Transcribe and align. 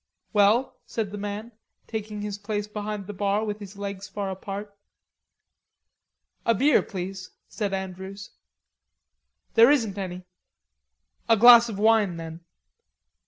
"Well," 0.33 0.77
said 0.87 1.11
the 1.11 1.17
man, 1.19 1.51
taking 1.85 2.23
his 2.23 2.39
place 2.39 2.67
behind 2.67 3.05
the 3.05 3.13
bar 3.13 3.45
with 3.45 3.59
his 3.59 3.77
legs 3.77 4.07
far 4.07 4.31
apart. 4.31 4.75
"A 6.43 6.55
beer, 6.55 6.81
please," 6.81 7.29
said 7.47 7.71
Andrews. 7.71 8.31
"There 9.53 9.69
isn't 9.69 9.99
any." 9.99 10.23
"A 11.29 11.37
glass 11.37 11.69
of 11.69 11.77
wine 11.77 12.17
then." 12.17 12.39